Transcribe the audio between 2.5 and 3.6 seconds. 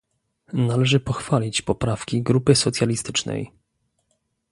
Socjalistycznej